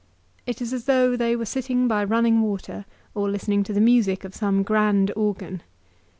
It 0.47 0.63
is 0.63 0.73
as 0.73 0.85
though 0.85 1.15
they 1.15 1.35
were 1.35 1.45
sitting 1.45 1.87
by 1.87 2.03
running 2.03 2.41
water, 2.41 2.85
or 3.13 3.29
listening 3.29 3.61
to 3.65 3.71
the 3.73 3.79
music 3.79 4.23
of 4.23 4.33
some 4.33 4.63
grand 4.63 5.11
organ. 5.15 5.61